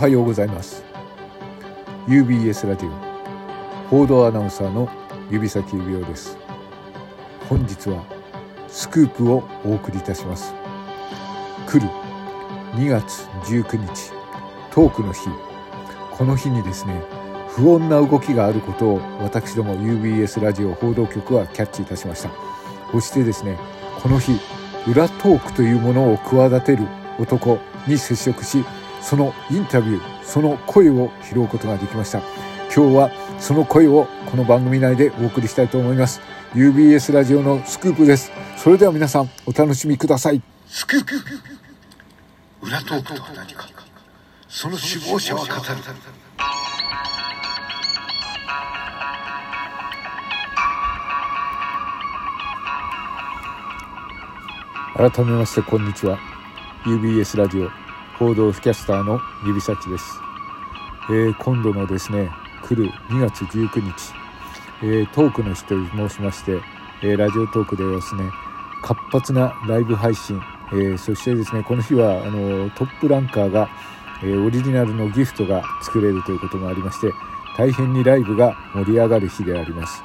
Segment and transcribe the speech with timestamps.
[0.00, 0.82] はようございます。
[2.08, 2.88] UBS ラジオ
[3.90, 4.88] 報道アナウンサーの
[5.30, 6.38] 指先指輪です。
[7.50, 8.02] 本日は
[8.66, 10.54] スクープをお送りいたします。
[11.66, 11.92] 来る
[12.76, 14.12] 2月19日
[14.70, 15.28] トークの日。
[16.12, 17.02] この日にですね
[17.50, 22.30] 不穏な動きがあることを私ども UBS ラジオ報道局はキャッチいたしました。
[22.90, 23.58] そしてですね
[24.02, 24.40] この日
[24.88, 28.64] 裏トークというものを企てる男に接触し
[29.00, 32.20] そのインタビューその声を拾うことができました。
[32.74, 36.20] 今日はその声をこの番組内でお送りしたいと思います。
[36.54, 38.30] UBS ラジオのスクープです。
[38.56, 40.42] それでは皆さんお楽しみください。
[40.66, 41.14] スクープ。
[42.62, 43.66] 裏トークとは何か？
[44.48, 45.46] その首謀者は語
[55.04, 55.10] る。
[55.12, 56.18] 改めましてこんにちは。
[56.84, 57.70] UBS ラジオ
[58.20, 60.04] 報道キャスターの指先です、
[61.08, 62.28] えー、今度のですね
[62.62, 64.12] 来る2月19日、
[64.82, 66.60] えー、トークの日と申しまして、
[67.02, 68.24] えー、ラジオトークでですね
[68.82, 70.38] 活発なライブ配信、
[70.70, 73.70] えそしてですねこの日はあのトップランカーが、
[74.22, 77.12] えオリジナルのギフトが作れるということがありまして
[77.56, 80.02] 大変にライブが盛り上がる日であります。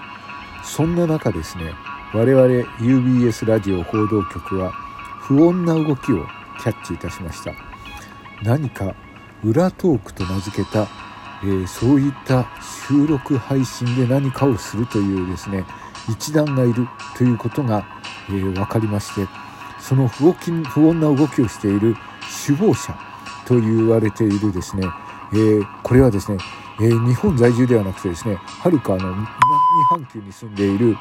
[0.63, 1.73] そんな中ですね
[2.13, 2.47] 我々
[2.79, 4.71] UBS ラジオ報道局は
[5.19, 6.25] 不穏な動きを
[6.61, 7.74] キャッチいたしました。
[8.45, 8.95] 何か
[9.43, 10.87] 裏トークと名付けた、
[11.43, 12.47] えー、そういった
[12.87, 15.65] 収録配信で何かをするというですね
[16.07, 16.87] 一団がいる
[17.17, 17.85] ということが、
[18.29, 19.27] えー、分かりまして
[19.79, 21.95] その不不穏な動きをしている
[22.45, 22.95] 首謀者
[23.47, 24.87] と言われているですね、
[25.33, 26.37] えー、これはですね、
[26.81, 29.25] え、日本在住ではなくてですねはるかの南
[29.89, 30.95] 半球に住んでいるキー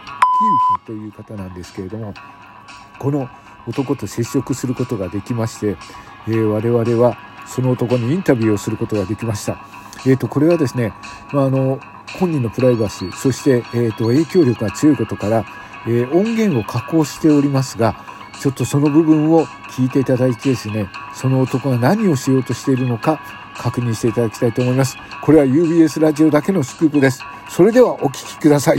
[0.79, 2.15] フという方なんですけれども
[2.99, 3.29] この
[3.67, 5.77] 男と接触することができまして、
[6.29, 9.59] え、我々はその男にインタビューをすることができました。
[10.07, 10.93] えーと、これはですね、
[11.33, 11.81] まあ、あの
[12.19, 15.47] 本人のプライバシーそして、えーと、影響力が強いことから、
[15.87, 17.97] えー、音源を加工しておりますが
[18.41, 23.21] ちょっとその部分を聞いていただいてですねその男が何をしようとしているのか
[23.57, 24.97] 確認していただきたいと思います。
[25.23, 27.23] これは UBS ラジオだけのスクープです。
[27.49, 28.79] それではお聞きください。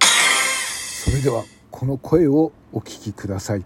[0.00, 3.64] それではこの声をお聞きください。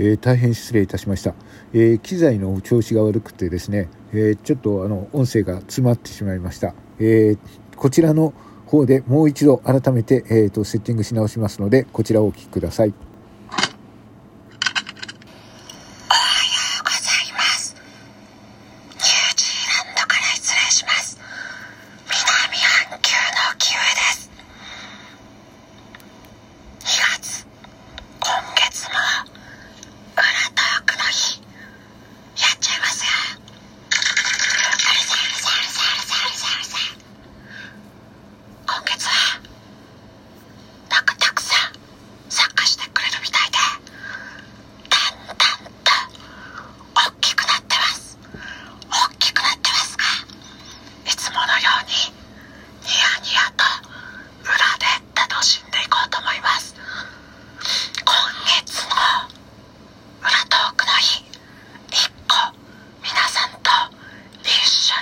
[0.00, 1.34] えー、大変失礼いたしました、
[1.74, 7.36] えー、機材の調子が悪くてですね、えー、ちょっとあの音声が詰まってしまいました、え
[7.76, 8.32] こちらの
[8.64, 13.09] 方でもう一度改めて、えーと、セッティングし直しますのでこちらをお聞きください。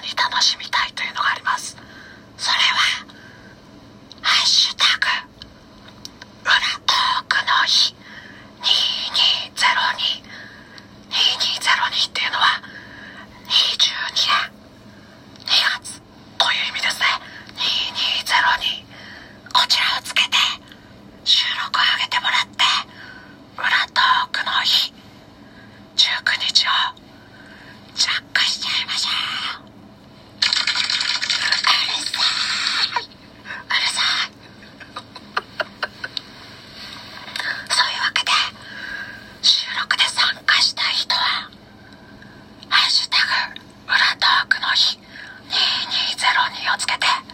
[0.01, 1.48] に楽しみたいというのがあります。
[46.97, 47.28] て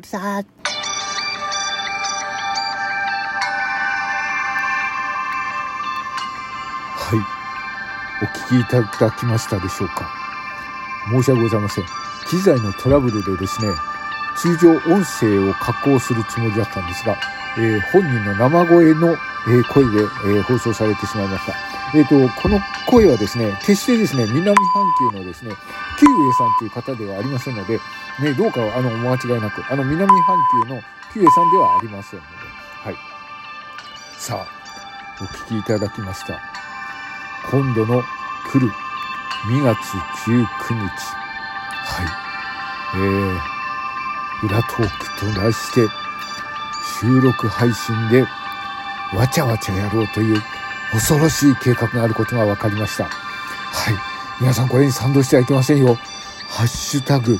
[0.00, 0.18] るさ。
[0.18, 0.42] は
[7.14, 7.18] い。
[8.22, 10.08] お聞きいただきましたでしょうか
[11.10, 11.84] 申し訳ございません。
[12.28, 13.72] 機材のトラブルでですね、
[14.36, 17.16] 通常音声を加工するつもりだったんですが、
[17.58, 21.54] えー、本人の生声の、えー、声で、えー、放送されてしまいました。
[21.94, 24.54] えっ、と、この声はですね、決してですね、南半
[25.12, 25.52] 球のですね、
[25.98, 27.78] キウエさんという方ではありませんので、
[28.20, 30.36] ね、どうかあの、お間違いなく、あの、南半
[30.66, 30.82] 球の
[31.12, 32.28] キウエさんではありませんので、
[32.84, 32.96] はい。
[34.18, 36.38] さあ、お聞きいただきました。
[37.50, 38.02] 今度の
[38.52, 38.70] 来る
[39.48, 39.76] 2月
[40.26, 40.44] 19
[40.74, 41.26] 日。
[41.84, 42.06] はい。
[42.96, 46.05] えー、裏トークと題して、
[47.00, 48.22] 収録配信で
[49.14, 50.40] わちゃわちゃやろうという
[50.92, 53.04] 恐ろしい計画があることが分かりました。
[53.04, 53.94] はい。
[54.40, 55.94] 皆さんこれに賛同してはいけませんよ。
[56.48, 57.38] ハッシュタグ、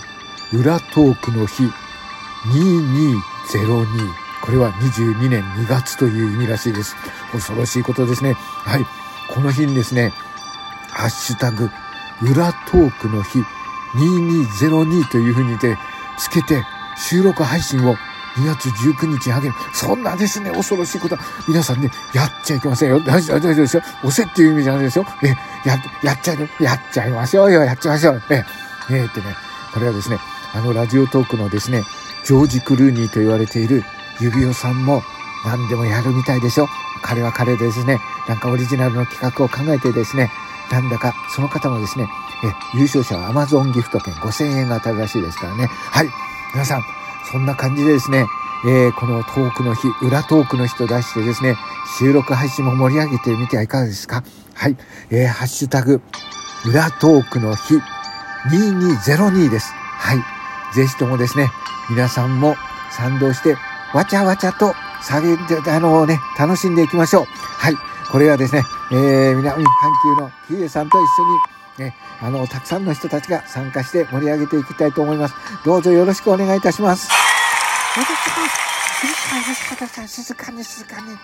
[0.52, 1.62] 裏トークの日
[2.46, 4.26] 2202。
[4.42, 6.94] これは22年2月という意味らしいです。
[7.32, 8.34] 恐ろしいことですね。
[8.34, 8.86] はい。
[9.32, 10.12] この日にですね、
[10.90, 11.70] ハッシュタグ、
[12.22, 13.38] 裏トークの日
[13.94, 15.76] 2202というふうにで
[16.18, 16.62] つけて
[16.96, 17.96] 収録配信を
[18.36, 19.54] 2月19日にあげる。
[19.72, 23.00] そんなですね、恐ろしいことは皆さんね、やっちゃいけませんよ。
[23.00, 23.82] 大丈夫ですよ。
[24.04, 25.04] 押せっていう意味じゃないですよ。
[25.22, 25.28] え、
[25.68, 27.64] や、やっちゃい、やっちゃいましょうよ。
[27.64, 28.22] やっちゃいましょう。
[28.30, 28.44] え、
[28.90, 29.34] えー、ってね、
[29.72, 30.18] これはですね、
[30.54, 31.84] あのラジオトークのですね、
[32.24, 33.84] ジョージ・クルーニーと言われている
[34.20, 35.02] 指輪さんも
[35.44, 36.68] 何でもやるみたいでしょ。
[37.02, 40.30] 彼は彼でですね、なんかオリジナルの企画を考えてですね、
[40.70, 42.08] なんだかその方もですね、
[42.44, 45.66] え優勝者は Amazon ギフト券5000円が当たるらしいですからね。
[45.66, 46.10] はい。
[46.52, 46.82] 皆さん、
[47.30, 48.26] そんな感じでですね、
[48.64, 51.56] えー、このトークの日、裏トークの日と出してですね、
[51.98, 54.22] 収録配信も盛り上げてみてはいかがですか？
[54.54, 54.76] はい。
[55.10, 56.00] えー、ハッシュタグ、
[56.64, 57.74] 裏トークの日
[58.48, 59.72] 2202です。
[59.72, 60.18] はい。
[60.74, 61.50] ぜひともですね、
[61.90, 62.56] 皆さんも
[62.90, 63.56] 賛同して、
[63.94, 67.26] わちゃわちゃと下げて、あのね、楽しんでいきましょう。
[67.26, 67.74] はい。
[68.10, 75.34] これはですね、えー、南半球のヒエさんと一緒に、ね、あの、たくさんの人たちが参加して盛り上げていきたいと思います。
[75.64, 77.10] どうぞよろしくお願いいたします。
[80.06, 81.16] 静かに静かに。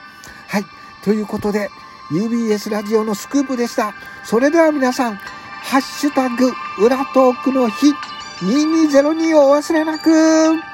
[0.48, 0.64] はい。
[1.04, 1.68] ということで、
[2.10, 3.94] UBS ラジオのスクープでした。
[4.24, 7.92] それでは皆さん、ハッシュタグ、裏トークの日、
[8.40, 10.71] 2202をお忘れなく